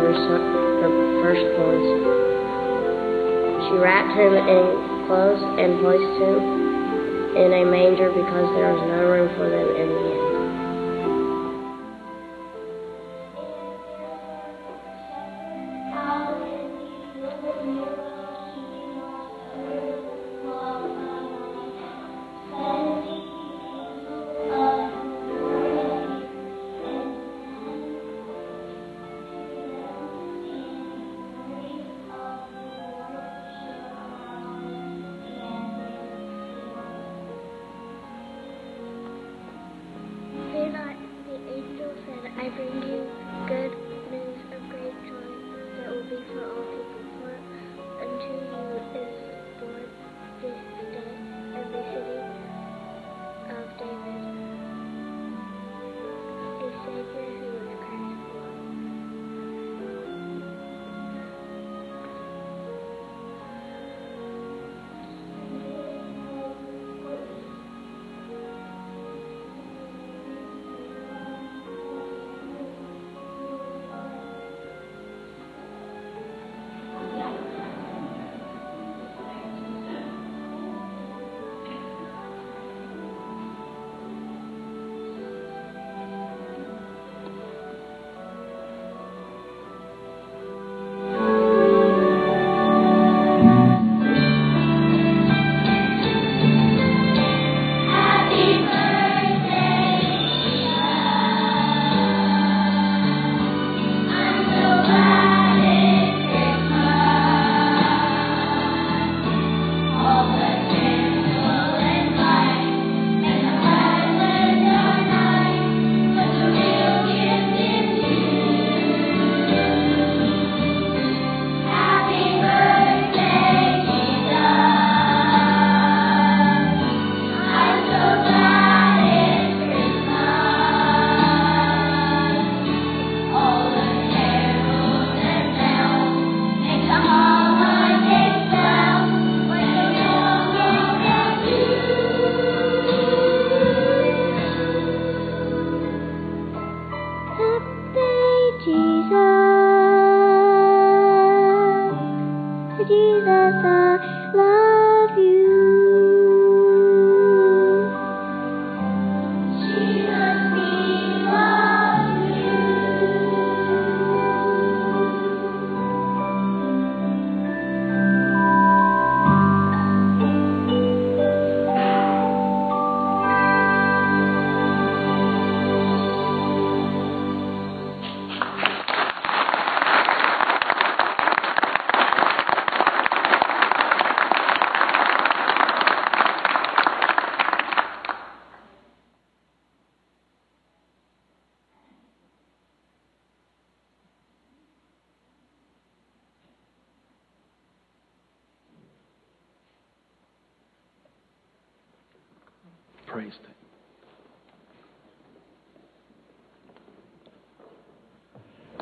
[0.00, 0.42] her, son,
[0.80, 0.92] her
[1.22, 1.88] first clothes.
[3.68, 4.64] She wrapped him in
[5.06, 6.36] clothes and placed him
[7.36, 10.39] in a manger because there was no room for them in the inn.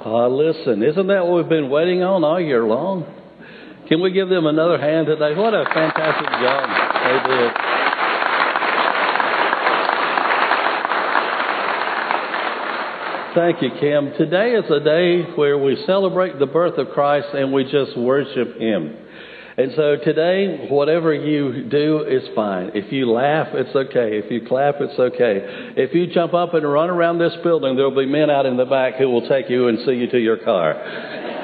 [0.09, 3.05] Uh, listen, isn't that what we've been waiting on all year long?
[3.89, 5.37] Can we give them another hand today?
[5.37, 6.65] What a fantastic job
[7.05, 7.53] they did.
[13.35, 14.17] Thank you, Kim.
[14.17, 18.57] Today is a day where we celebrate the birth of Christ and we just worship
[18.57, 18.97] Him.
[19.59, 22.71] And so today, whatever you do is fine.
[22.75, 24.17] If you laugh, it's okay.
[24.23, 25.75] If you clap, it's okay.
[25.75, 28.67] If you jump up and run around this building, there'll be men out in the
[28.67, 30.75] back who will take you and see you to your car.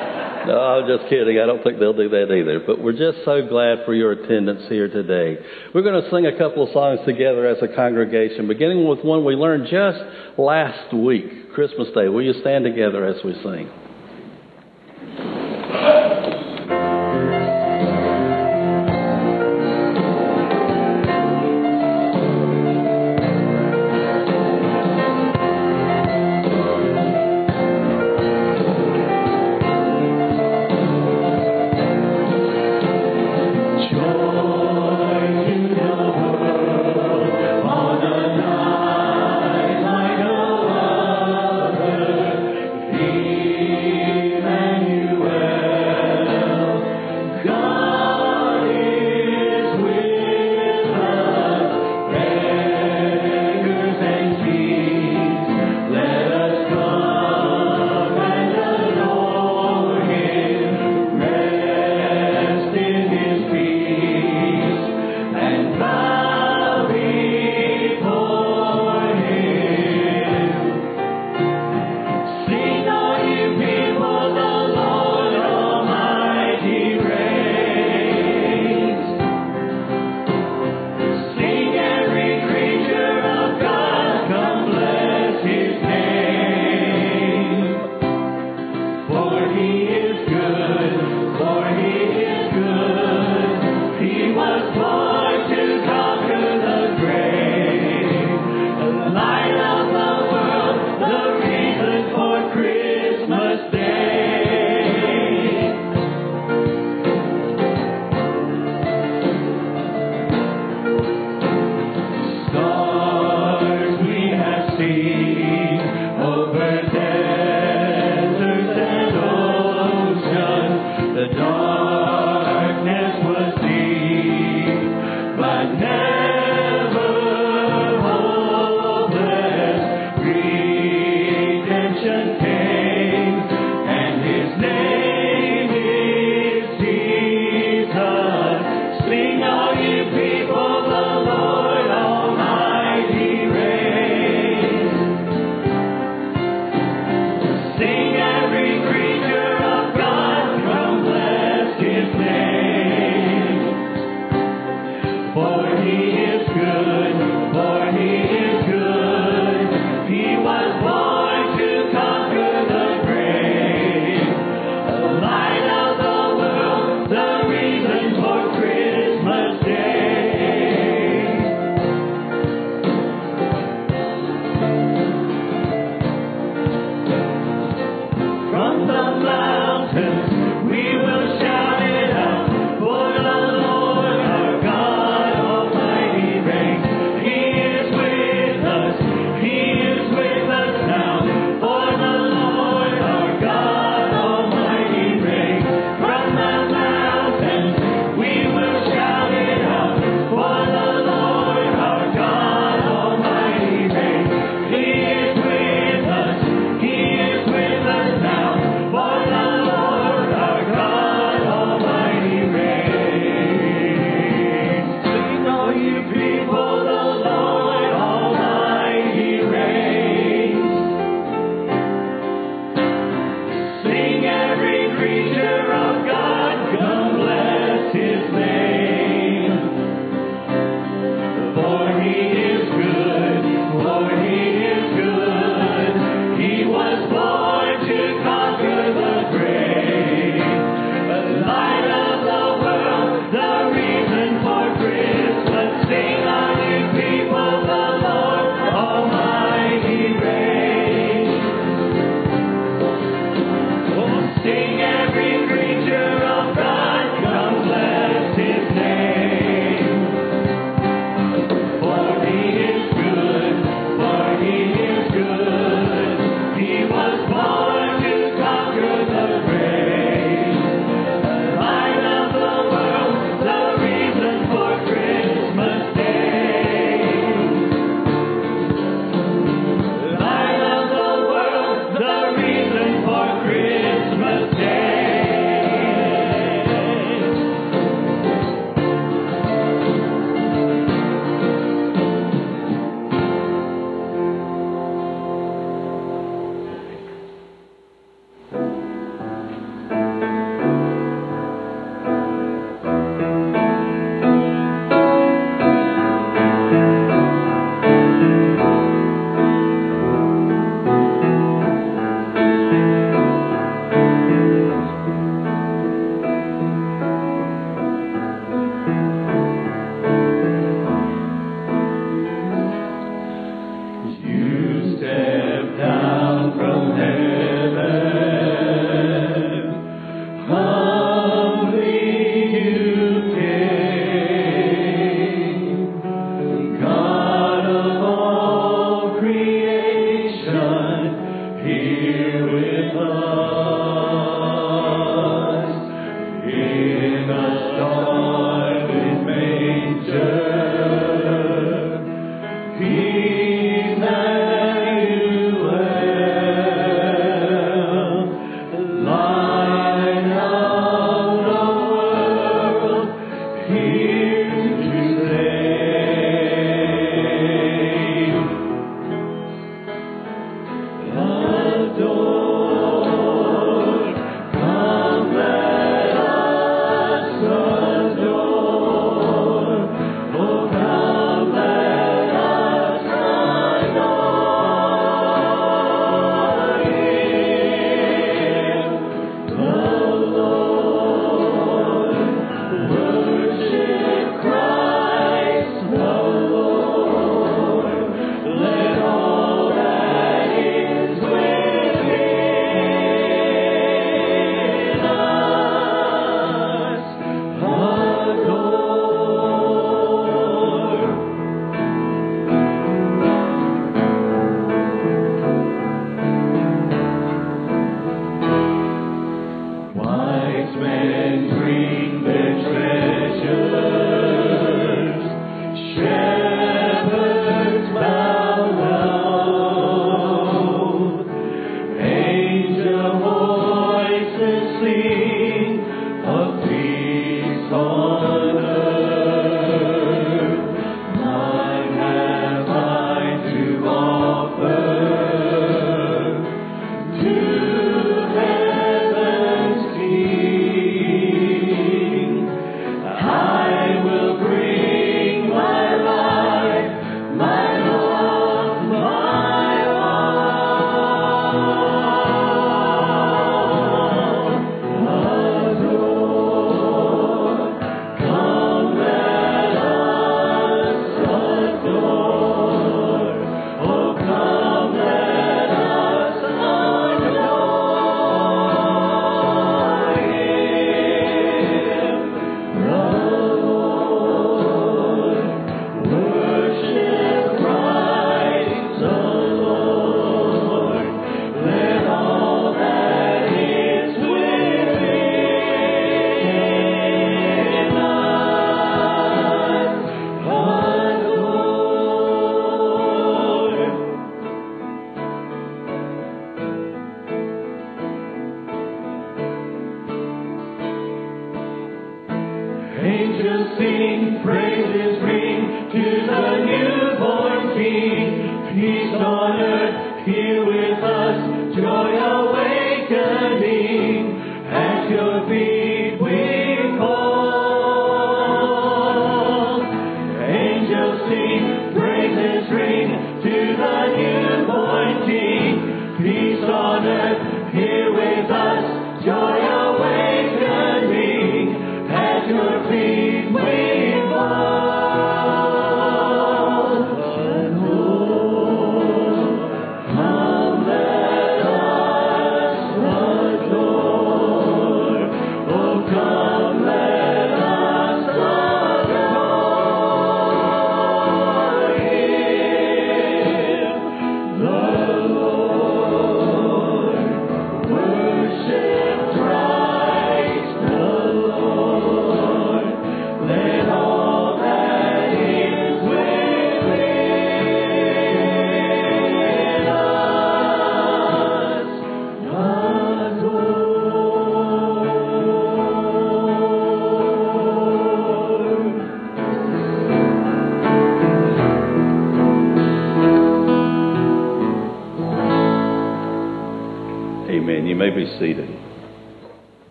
[0.45, 1.41] No, I'm just kidding.
[1.41, 2.61] I don't think they'll do that either.
[2.67, 5.43] But we're just so glad for your attendance here today.
[5.75, 9.25] We're going to sing a couple of songs together as a congregation, beginning with one
[9.25, 10.05] we learned just
[10.37, 12.09] last week, Christmas Day.
[12.09, 13.71] Will you stand together as we sing?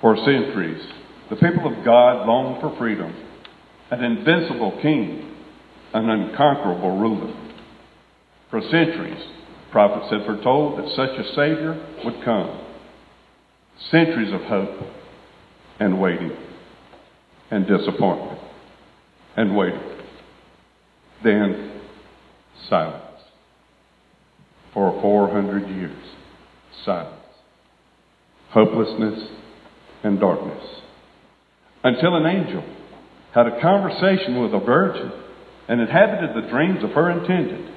[0.00, 0.82] For centuries,
[1.28, 3.14] the people of God longed for freedom,
[3.90, 5.36] an invincible king,
[5.92, 7.34] an unconquerable ruler.
[8.50, 9.22] For centuries,
[9.70, 12.66] prophets had foretold that such a Savior would come.
[13.90, 14.88] Centuries of hope
[15.78, 16.32] and waiting
[17.50, 18.40] and disappointment
[19.36, 19.80] and waiting.
[21.22, 21.80] Then
[22.68, 23.04] silence.
[24.72, 26.04] For 400 years,
[26.84, 27.16] silence.
[28.50, 29.39] Hopelessness
[30.02, 30.64] and darkness.
[31.82, 32.64] Until an angel
[33.34, 35.12] had a conversation with a virgin
[35.68, 37.70] and inhabited the dreams of her intended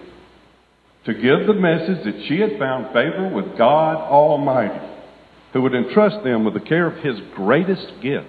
[1.05, 4.87] to give the message that she had found favor with God Almighty,
[5.51, 8.27] who would entrust them with the care of His greatest gift.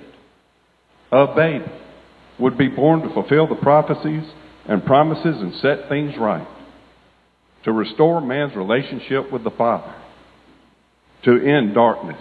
[1.12, 1.64] A baby
[2.38, 4.24] would be born to fulfill the prophecies
[4.66, 6.46] and promises and set things right,
[7.64, 9.94] to restore man's relationship with the Father,
[11.24, 12.20] to end darkness,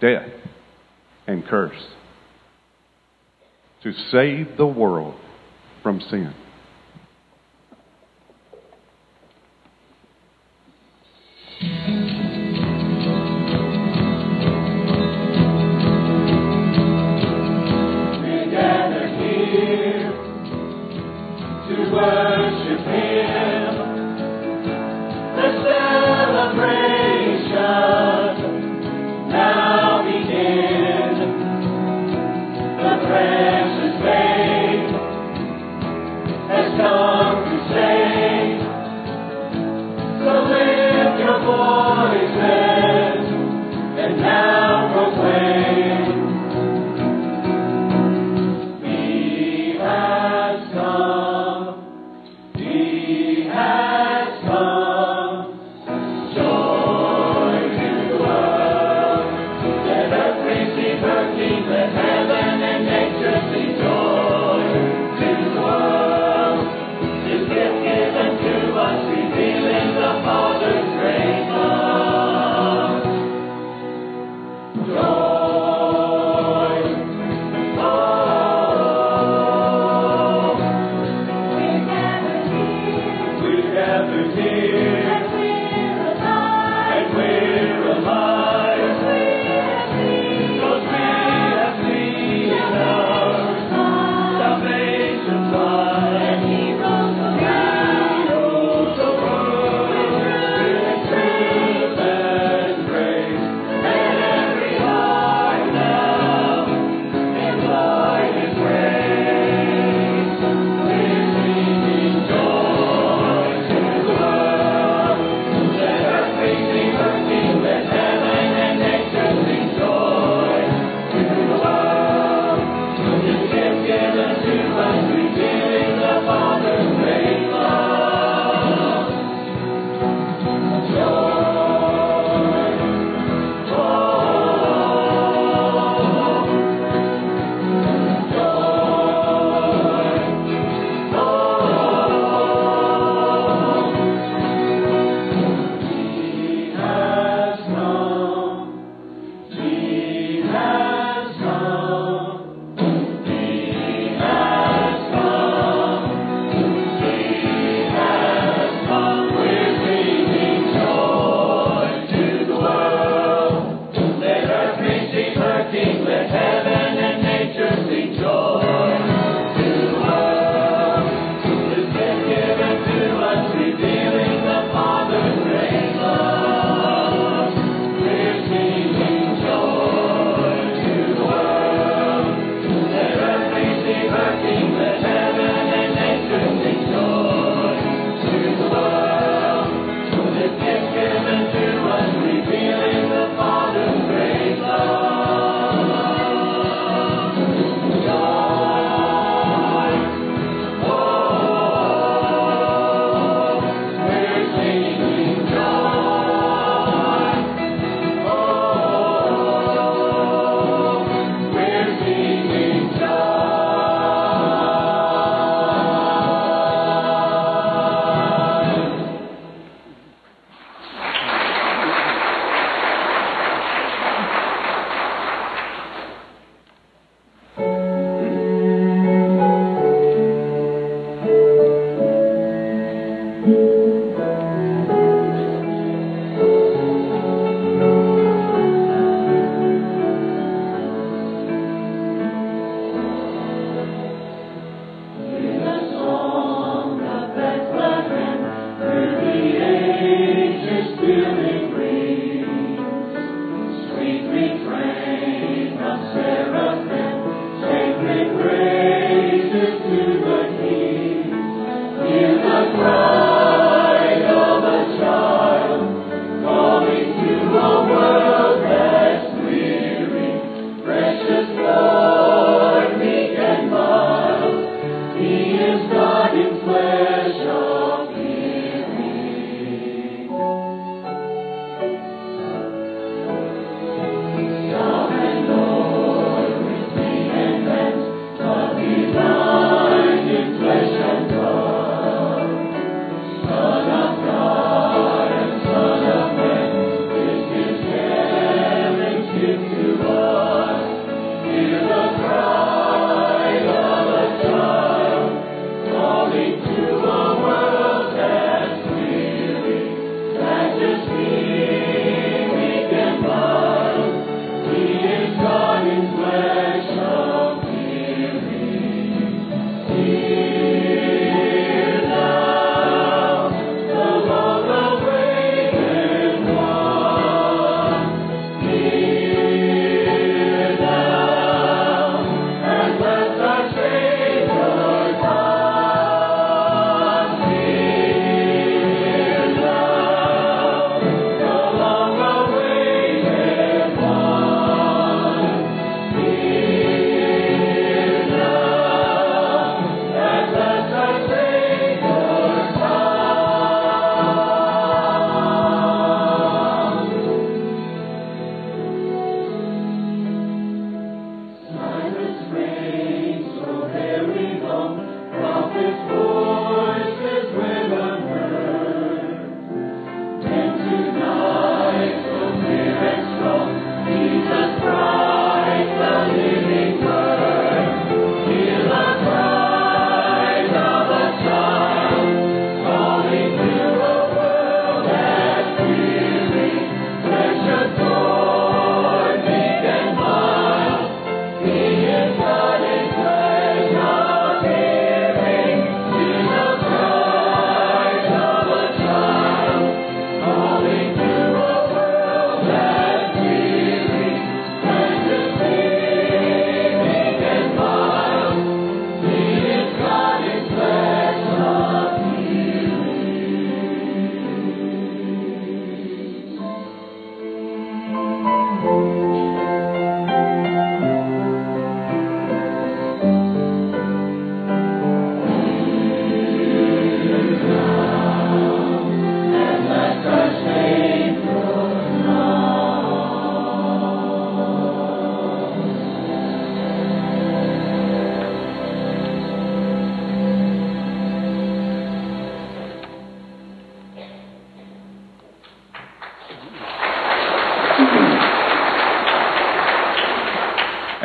[0.00, 0.30] death,
[1.26, 1.86] and curse,
[3.82, 5.14] to save the world
[5.82, 6.34] from sin.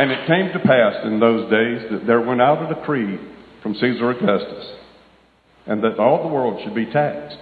[0.02, 3.20] And it came to pass in those days that there went out a decree
[3.62, 4.74] from Caesar Augustus,
[5.68, 7.38] and that all the world should be taxed.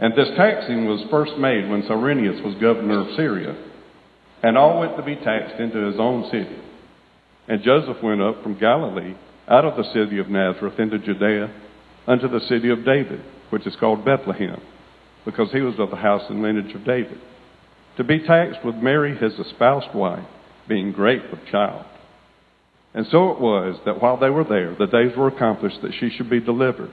[0.00, 3.54] And this taxing was first made when Cyrenius was governor of Syria,
[4.42, 6.58] and all went to be taxed into his own city.
[7.46, 9.14] And Joseph went up from Galilee
[9.46, 11.48] out of the city of Nazareth into Judea
[12.08, 14.60] unto the city of David, which is called Bethlehem,
[15.24, 17.20] because he was of the house and lineage of David,
[17.98, 20.26] to be taxed with Mary his espoused wife,
[20.72, 21.84] being great with child.
[22.94, 26.08] And so it was that while they were there, the days were accomplished that she
[26.10, 26.90] should be delivered.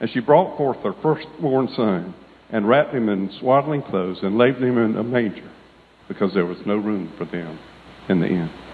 [0.00, 2.14] And she brought forth her firstborn son,
[2.50, 5.50] and wrapped him in swaddling clothes, and laid him in a manger,
[6.06, 7.58] because there was no room for them
[8.08, 8.65] in the inn.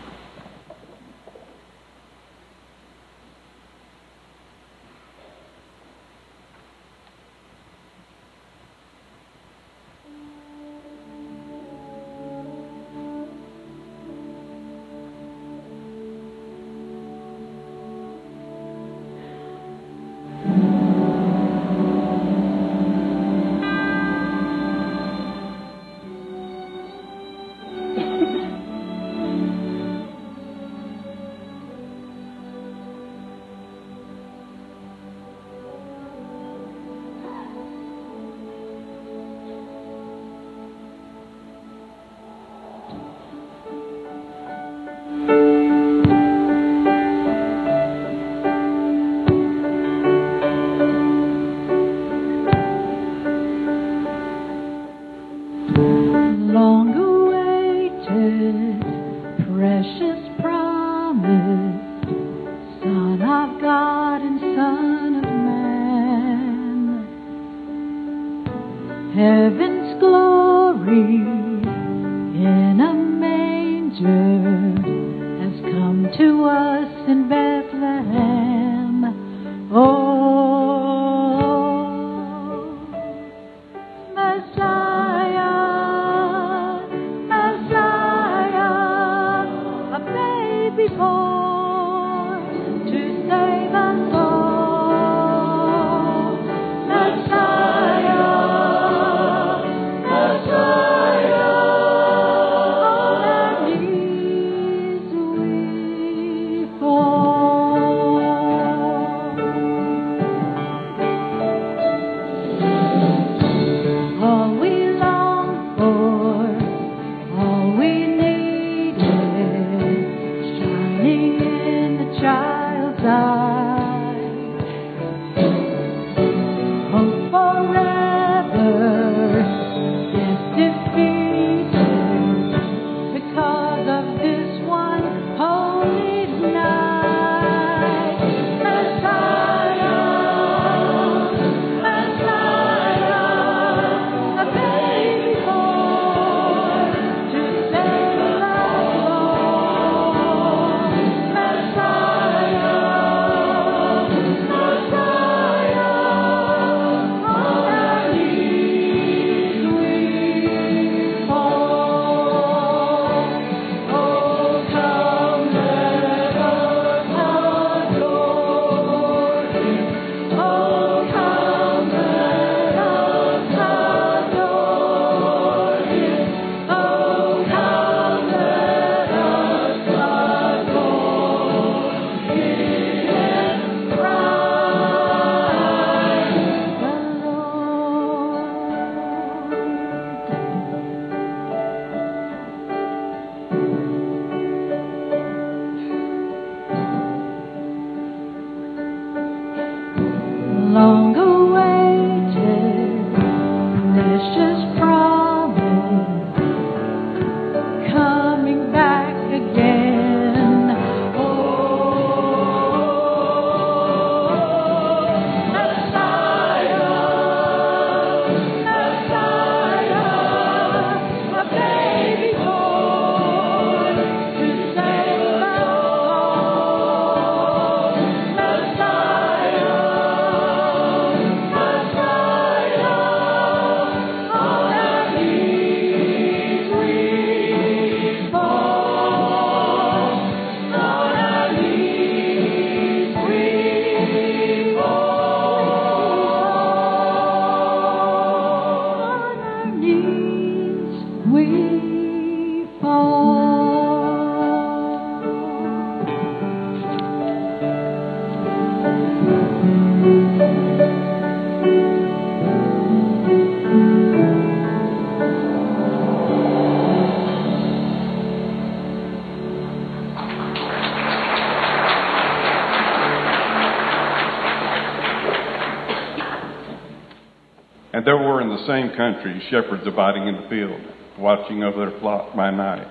[278.97, 280.81] Country shepherds abiding in the field,
[281.19, 282.87] watching over their flock by night.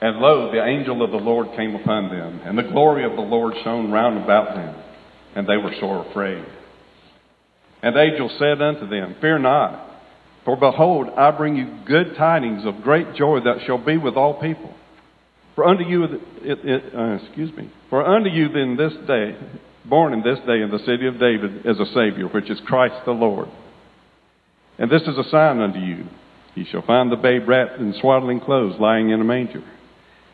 [0.00, 3.20] And lo, the angel of the Lord came upon them, and the glory of the
[3.20, 4.74] Lord shone round about them,
[5.36, 6.44] and they were sore afraid.
[7.82, 9.90] And the angel said unto them, Fear not,
[10.44, 14.40] for behold, I bring you good tidings of great joy that shall be with all
[14.40, 14.74] people.
[15.54, 19.36] For unto you, it, it, uh, excuse me, for unto you then this day,
[19.84, 23.04] born in this day in the city of David, is a Savior, which is Christ
[23.04, 23.48] the Lord.
[24.80, 26.06] And this is a sign unto you.
[26.54, 29.62] Ye shall find the babe wrapped in swaddling clothes, lying in a manger.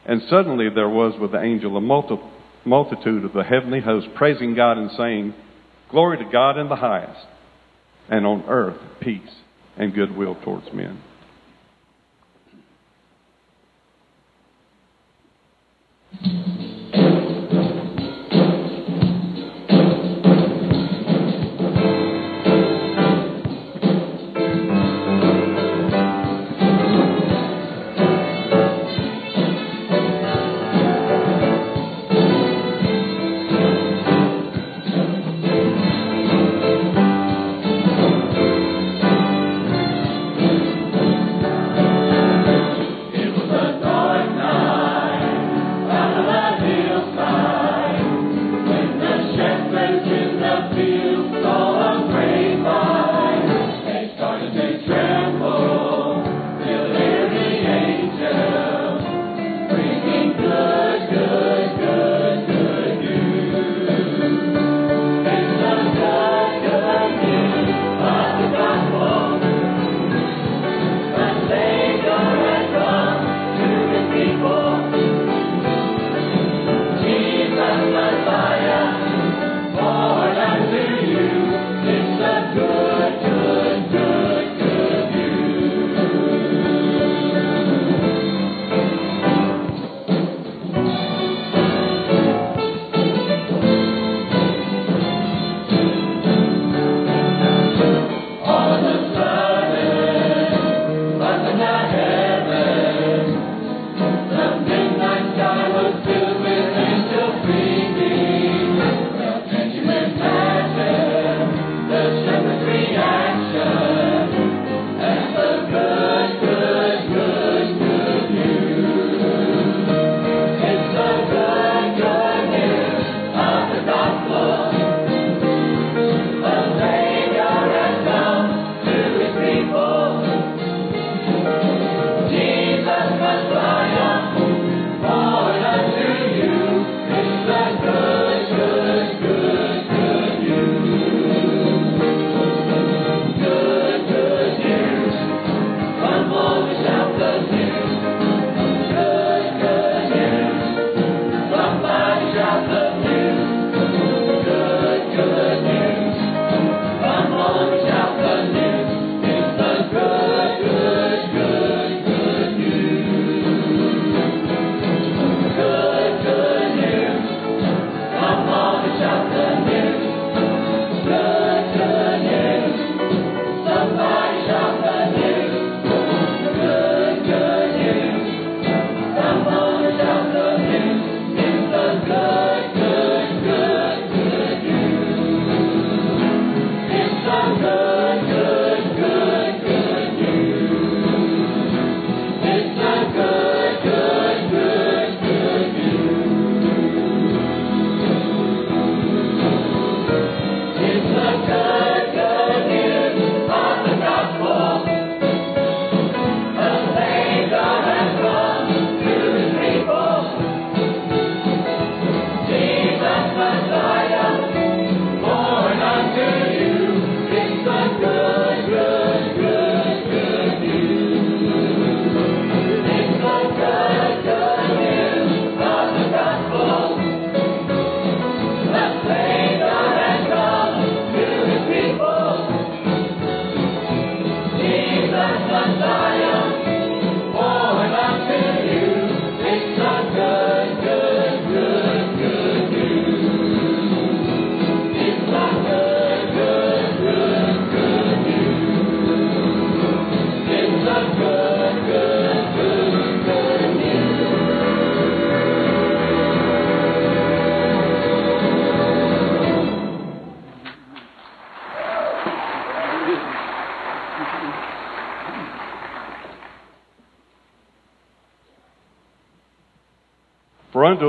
[0.06, 1.80] And suddenly there was with the angel a
[2.64, 5.34] multitude of the heavenly host, praising God and saying,
[5.90, 7.26] Glory to God in the highest,
[8.08, 9.20] and on earth peace
[9.76, 11.02] and goodwill towards men.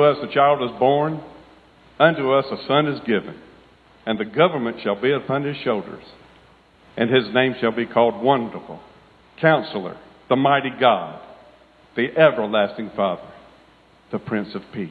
[0.08, 1.22] Us a child is born,
[2.00, 3.36] unto us a son is given,
[4.06, 6.04] and the government shall be upon his shoulders.
[6.96, 8.80] And his name shall be called Wonderful,
[9.40, 9.98] Counselor,
[10.30, 11.22] the Mighty God,
[11.96, 13.30] the Everlasting Father,
[14.12, 14.90] the Prince of Peace.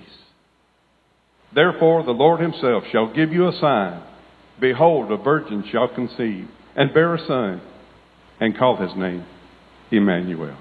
[1.53, 4.03] Therefore, the Lord himself shall give you a sign.
[4.61, 7.63] Behold, a virgin shall conceive and bear a son,
[8.39, 9.25] and call his name
[9.91, 10.57] Emmanuel.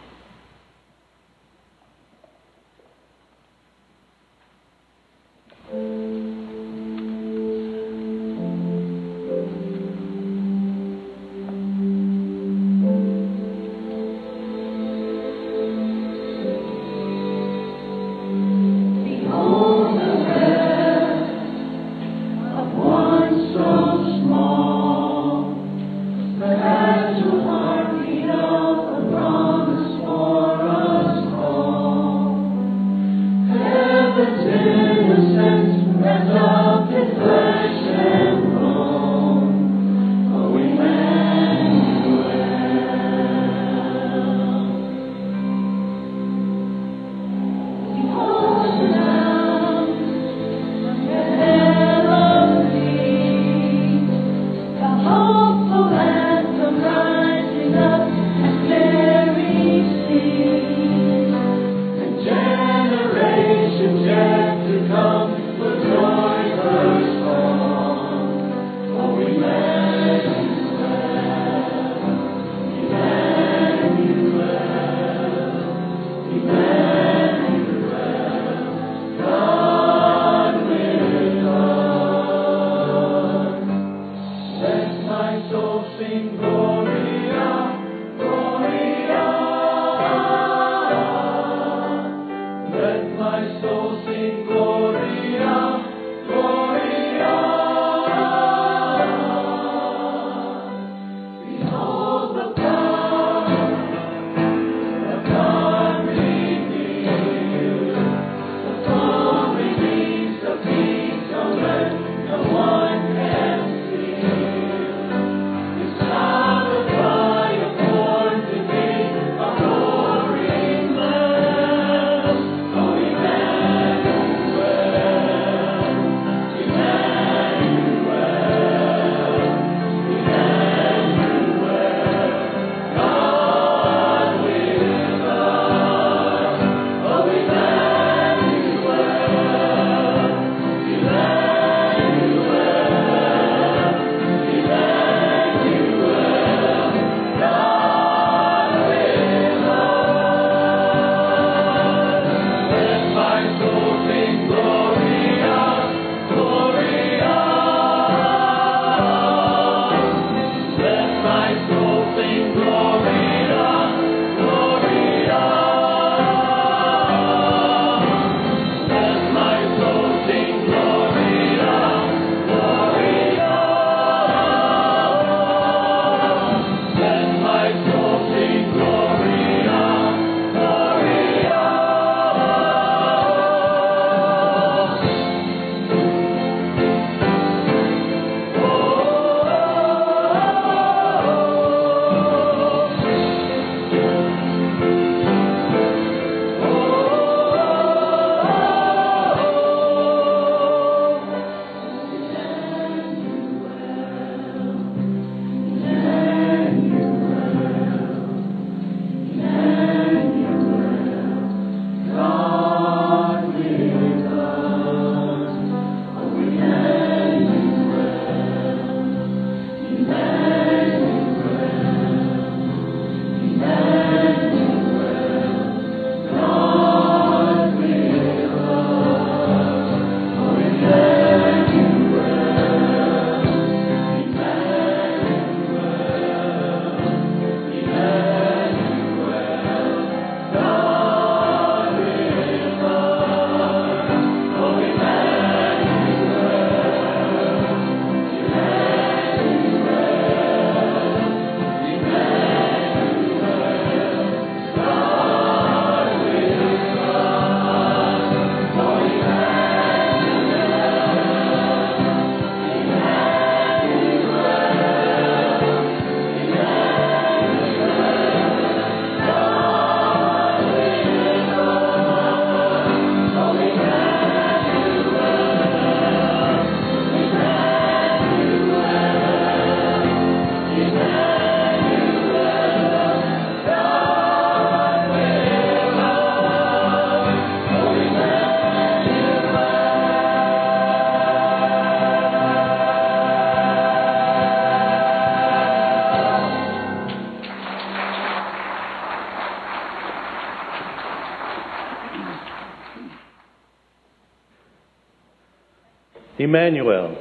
[306.45, 307.17] Emmanuel,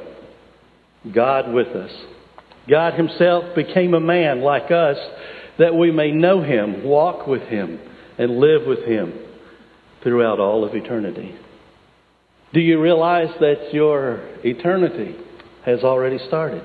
[1.13, 1.91] God with us.
[2.69, 4.97] God Himself became a man like us
[5.59, 7.79] that we may know Him, walk with Him,
[8.17, 9.13] and live with Him
[10.03, 11.35] throughout all of eternity.
[12.53, 15.15] Do you realize that your eternity
[15.65, 16.63] has already started?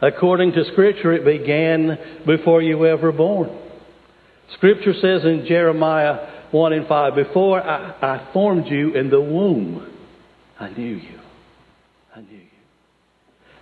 [0.00, 3.50] According to Scripture, it began before you were ever born.
[4.56, 9.88] Scripture says in Jeremiah 1 and 5, Before I, I formed you in the womb,
[10.58, 11.21] I knew you.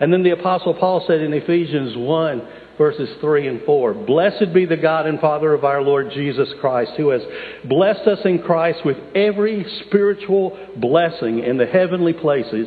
[0.00, 2.48] And then the Apostle Paul said in Ephesians 1,
[2.78, 6.92] verses 3 and 4, Blessed be the God and Father of our Lord Jesus Christ,
[6.96, 7.20] who has
[7.66, 12.66] blessed us in Christ with every spiritual blessing in the heavenly places,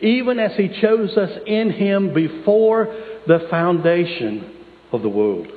[0.00, 2.86] even as he chose us in him before
[3.26, 4.56] the foundation
[4.92, 5.48] of the world.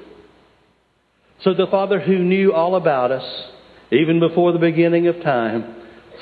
[1.43, 3.49] So the Father who knew all about us,
[3.89, 5.75] even before the beginning of time,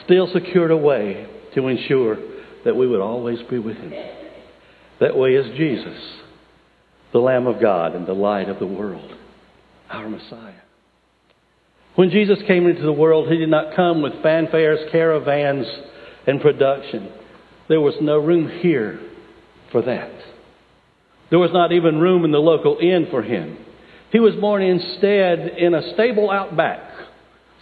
[0.05, 2.17] still secured a way to ensure
[2.63, 3.93] that we would always be with him.
[4.99, 5.97] That way is Jesus,
[7.11, 9.11] the Lamb of God and the light of the world,
[9.89, 10.53] our Messiah.
[11.95, 15.67] When Jesus came into the world, he did not come with fanfares, caravans,
[16.25, 17.11] and production.
[17.69, 18.99] There was no room here
[19.71, 20.11] for that.
[21.29, 23.57] There was not even room in the local inn for him.
[24.11, 26.92] He was born instead in a stable out back,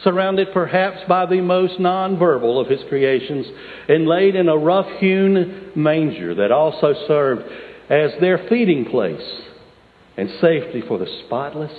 [0.04, 3.46] surrounded perhaps by the most nonverbal of his creations,
[3.88, 7.44] and laid in a rough hewn manger that also served
[7.90, 9.42] as their feeding place
[10.18, 11.72] and safety for the spotless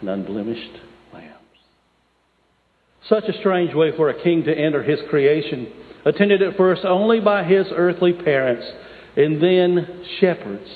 [0.00, 0.72] and unblemished
[1.12, 1.36] lambs.
[3.08, 5.72] Such a strange way for a king to enter his creation,
[6.04, 8.66] attended at first only by his earthly parents
[9.16, 10.68] and then shepherds,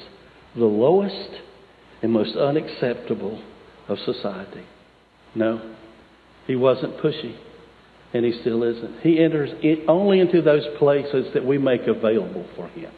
[0.54, 1.30] the lowest
[2.02, 3.42] and most unacceptable
[3.88, 4.64] of society.
[5.34, 5.75] No,
[6.46, 7.36] he wasn't pushy,
[8.14, 9.00] and he still isn't.
[9.00, 9.50] He enters
[9.88, 12.92] only into those places that we make available for him.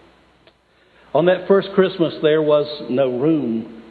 [1.15, 3.83] On that first Christmas, there was no room,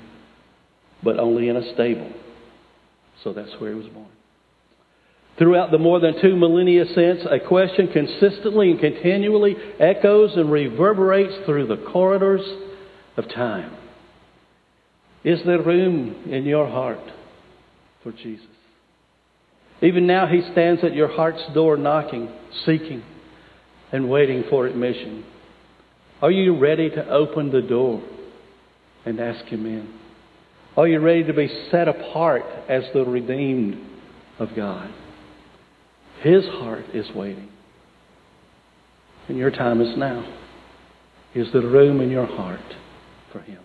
[1.04, 2.12] but only in a stable.
[3.24, 4.08] So that's where he was born.
[5.38, 11.46] Throughout the more than two millennia since, a question consistently and continually echoes and reverberates
[11.46, 12.42] through the corridors
[13.18, 13.76] of time.
[15.24, 17.00] Is there room in your heart
[18.02, 18.46] for Jesus?
[19.82, 22.30] Even now, He stands at your heart's door knocking,
[22.66, 23.04] seeking,
[23.92, 25.24] and waiting for admission.
[26.22, 28.02] Are you ready to open the door
[29.06, 29.94] and ask Him in?
[30.76, 33.78] Are you ready to be set apart as the redeemed
[34.40, 34.94] of God?
[36.22, 37.50] His heart is waiting.
[39.28, 40.34] And your time is now.
[41.36, 42.60] Is there room in your heart
[43.32, 43.60] for Him?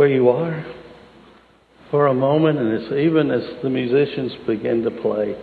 [0.00, 0.64] Where you are
[1.90, 5.36] for a moment, and it's even as the musicians begin to play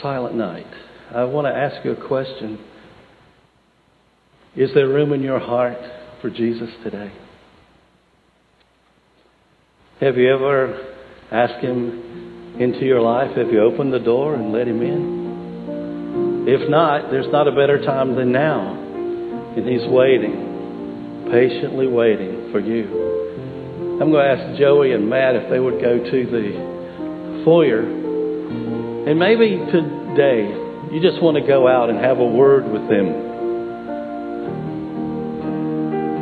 [0.00, 0.66] Silent Night,
[1.14, 2.58] I want to ask you a question.
[4.56, 5.76] Is there room in your heart
[6.22, 7.12] for Jesus today?
[10.00, 10.94] Have you ever
[11.30, 13.36] asked Him into your life?
[13.36, 16.46] Have you opened the door and let Him in?
[16.48, 18.72] If not, there's not a better time than now.
[19.54, 23.05] And He's waiting, patiently waiting for you.
[23.96, 27.80] I'm going to ask Joey and Matt if they would go to the foyer.
[27.80, 30.52] And maybe today
[30.92, 33.26] you just want to go out and have a word with them.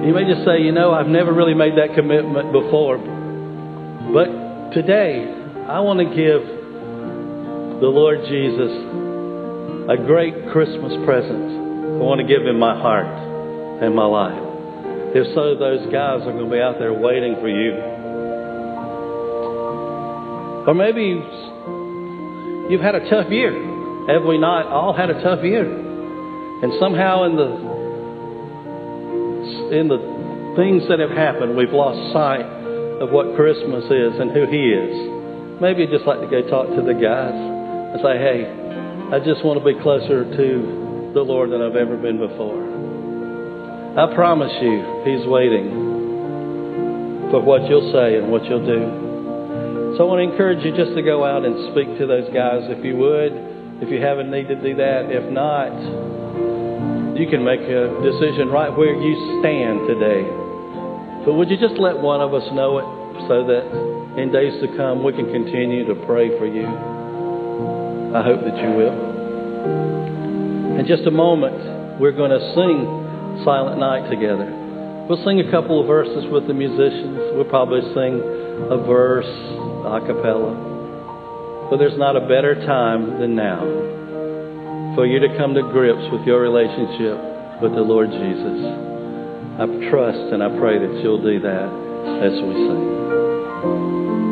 [0.07, 2.99] You may just say, you know, I've never really made that commitment before.
[2.99, 5.27] But today,
[5.66, 6.47] I want to give
[7.81, 8.70] the Lord Jesus
[9.91, 11.99] a great Christmas present.
[11.99, 13.11] I want to give him my heart
[13.83, 14.53] and my life.
[15.15, 17.73] If so, those guys are going to be out there waiting for you.
[20.67, 21.23] Or maybe
[22.69, 23.53] you've had a tough year.
[24.09, 25.65] Have we not all had a tough year?
[25.65, 27.75] And somehow in the
[29.79, 29.99] in the
[30.57, 32.47] things that have happened, we've lost sight
[33.01, 35.61] of what Christmas is and who He is.
[35.61, 38.51] Maybe you'd just like to go talk to the guys and say, hey,
[39.15, 42.64] I just want to be closer to the Lord than I've ever been before.
[43.95, 49.95] I promise you, He's waiting for what you'll say and what you'll do.
[49.95, 52.66] So I want to encourage you just to go out and speak to those guys
[52.74, 53.30] if you would,
[53.78, 55.14] if you have a need to do that.
[55.14, 55.70] If not,
[57.14, 60.26] you can make a decision right where you stand today.
[61.22, 62.86] But would you just let one of us know it
[63.30, 63.62] so that
[64.18, 66.66] in days to come we can continue to pray for you?
[68.11, 68.99] I hope that you will.
[70.82, 73.03] In just a moment, we're going to sing
[73.43, 74.47] Silent Night together.
[75.09, 77.35] We'll sing a couple of verses with the musicians.
[77.35, 78.22] We'll probably sing
[78.70, 79.28] a verse
[79.85, 81.68] a cappella.
[81.70, 83.61] But there's not a better time than now
[84.95, 87.18] for you to come to grips with your relationship
[87.61, 88.59] with the Lord Jesus.
[89.59, 91.68] I trust and I pray that you'll do that
[92.22, 94.24] as we sing.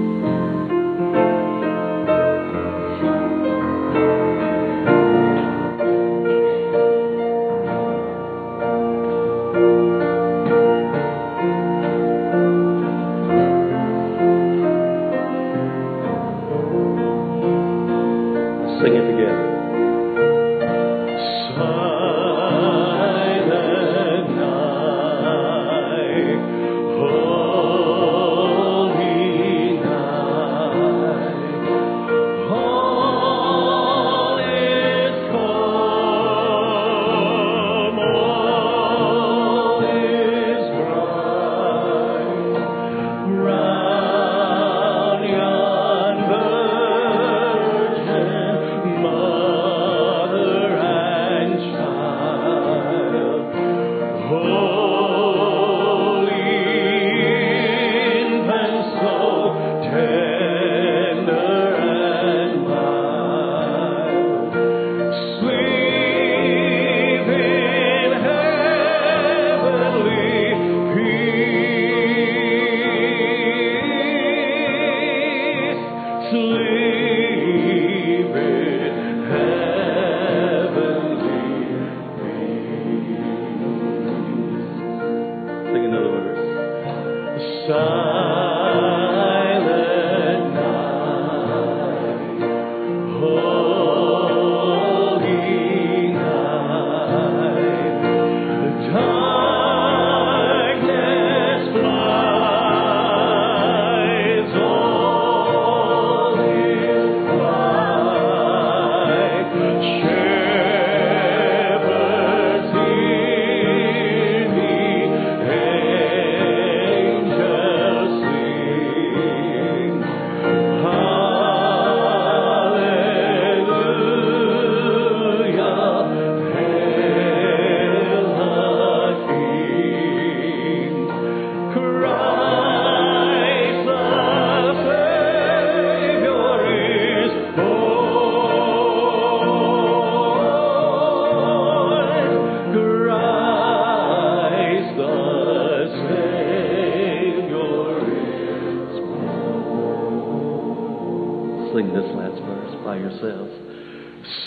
[153.23, 153.63] Verse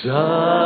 [0.06, 0.65] by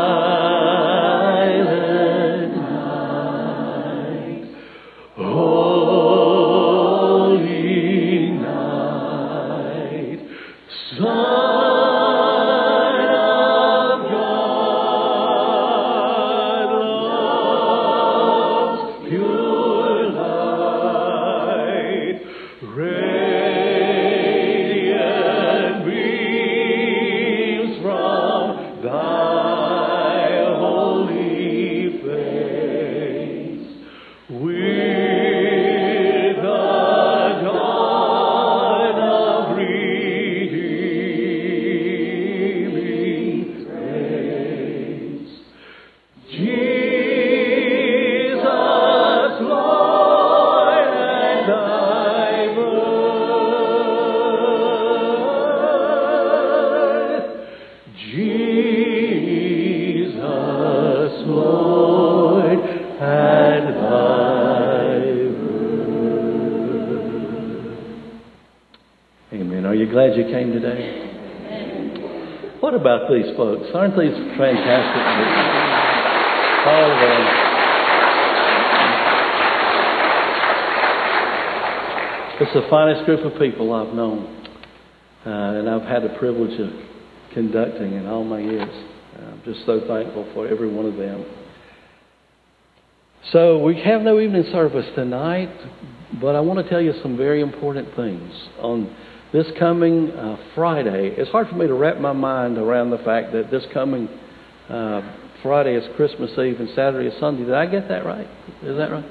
[72.79, 73.67] about these folks?
[73.73, 75.03] Aren't these fantastic?
[76.65, 77.49] All them.
[82.41, 84.47] It's the finest group of people I've known,
[85.25, 86.69] uh, and I've had the privilege of
[87.33, 88.69] conducting in all my years.
[89.19, 91.25] I'm just so thankful for every one of them.
[93.31, 95.49] So we have no evening service tonight,
[96.21, 98.31] but I want to tell you some very important things.
[98.61, 98.95] On
[99.31, 103.31] this coming uh, Friday, it's hard for me to wrap my mind around the fact
[103.33, 104.07] that this coming
[104.69, 105.01] uh,
[105.43, 107.45] Friday is Christmas Eve and Saturday is Sunday.
[107.45, 108.27] Did I get that right?
[108.63, 109.05] Is that right?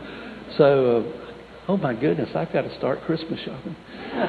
[0.56, 3.76] So, uh, oh my goodness, I've got to start Christmas shopping.
[4.14, 4.26] um,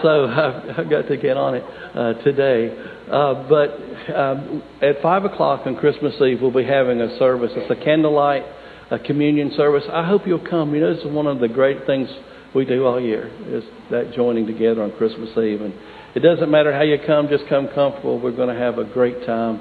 [0.02, 1.64] so I've, I've, got to get on it
[1.94, 2.76] uh, today.
[3.10, 3.70] Uh, but
[4.14, 7.52] um, at 5 o'clock on Christmas Eve, we'll be having a service.
[7.54, 8.44] It's a candlelight
[8.90, 9.84] a communion service.
[9.90, 10.74] I hope you'll come.
[10.74, 12.06] You know, this is one of the great things
[12.54, 15.60] we do all year is that joining together on Christmas Eve.
[15.60, 15.74] And
[16.14, 18.20] it doesn't matter how you come, just come comfortable.
[18.20, 19.60] We're going to have a great time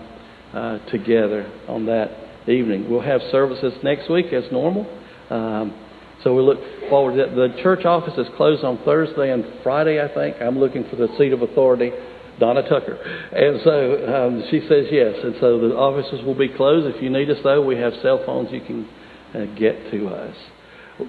[0.53, 2.11] uh, together on that
[2.47, 2.89] evening.
[2.89, 4.85] We'll have services next week as normal.
[5.29, 5.79] Um,
[6.23, 6.59] so we look
[6.89, 7.35] forward to that.
[7.35, 10.37] The church office is closed on Thursday and Friday, I think.
[10.39, 11.91] I'm looking for the seat of authority,
[12.39, 12.95] Donna Tucker.
[12.95, 15.15] And so um, she says yes.
[15.23, 16.95] And so the offices will be closed.
[16.95, 18.87] If you need us, though, we have cell phones you can
[19.33, 20.35] uh, get to us.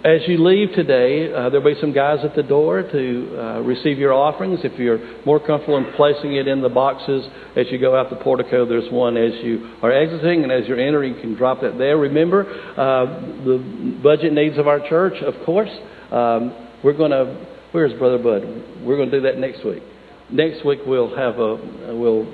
[0.03, 3.99] As you leave today, uh, there'll be some guys at the door to uh, receive
[3.99, 4.61] your offerings.
[4.65, 8.17] If you're more comfortable in placing it in the boxes as you go out the
[8.17, 11.77] portico, there's one as you are exiting, and as you're entering, you can drop that
[11.77, 11.99] there.
[11.99, 13.05] Remember uh,
[13.45, 15.69] the budget needs of our church, of course.
[16.11, 17.47] Um, we're going to.
[17.73, 18.43] Where's Brother Bud?
[18.87, 19.83] We're going to do that next week.
[20.31, 22.25] Next week we'll have a we'll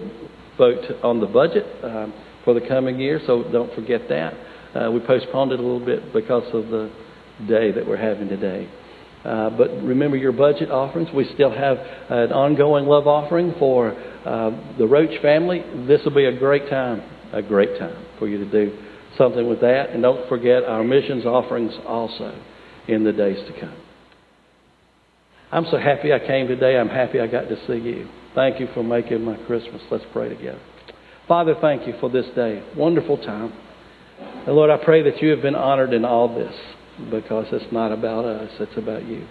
[0.56, 2.14] vote on the budget um,
[2.44, 4.35] for the coming year, so don't forget that.
[4.72, 6.93] Uh, we postponed it a little bit because of the
[7.47, 8.69] day that we're having today.
[9.25, 11.09] Uh, but remember your budget offerings.
[11.15, 11.77] We still have
[12.09, 15.62] an ongoing love offering for uh, the Roach family.
[15.87, 17.03] This will be a great time,
[17.33, 18.79] a great time for you to do
[19.19, 19.91] something with that.
[19.91, 22.41] And don't forget our missions offerings also
[22.89, 23.77] in the days to come.
[25.53, 26.79] I'm so happy I came today.
[26.79, 28.09] I'm happy I got to see you.
[28.35, 29.83] Thank you for making my Christmas.
[29.91, 30.61] Let's pray together.
[31.29, 32.62] Father, thank you for this day.
[32.77, 33.53] Wonderful time.
[34.47, 36.55] And Lord, I pray that you have been honored in all this
[37.10, 39.27] because it's not about us, it's about you.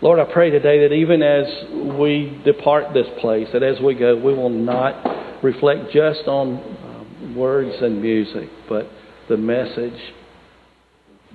[0.00, 4.16] Lord, I pray today that even as we depart this place, that as we go,
[4.16, 8.88] we will not reflect just on um, words and music, but
[9.28, 9.98] the message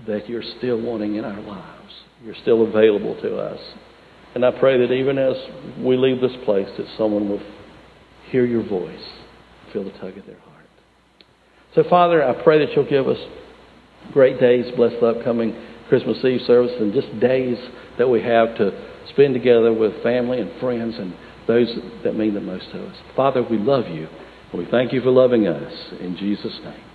[0.07, 1.94] that you're still wanting in our lives.
[2.23, 3.60] You're still available to us.
[4.35, 5.35] And I pray that even as
[5.80, 7.44] we leave this place, that someone will
[8.30, 9.03] hear your voice,
[9.72, 10.65] feel the tug of their heart.
[11.76, 13.18] So, Father, I pray that you'll give us
[14.12, 15.56] great days, bless the upcoming
[15.90, 17.58] Christmas Eve service, and just days
[17.98, 18.72] that we have to
[19.10, 21.14] spend together with family and friends and
[21.48, 21.68] those
[22.04, 22.96] that mean the most to us.
[23.16, 24.08] Father, we love you,
[24.54, 25.74] we thank you for loving us.
[26.00, 26.93] In Jesus' name.